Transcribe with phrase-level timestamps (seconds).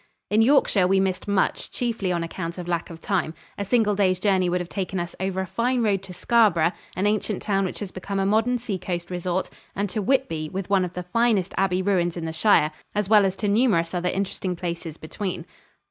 [0.31, 3.35] In Yorkshire we missed much, chiefly on account of lack of time.
[3.55, 7.05] A single day's journey would have taken us over a fine road to Scarborough, an
[7.05, 10.93] ancient town which has become a modern seacoast resort, and to Whitby, with one of
[10.93, 14.97] the finest abbey ruins in the shire, as well as to numerous other interesting places
[14.97, 15.45] between.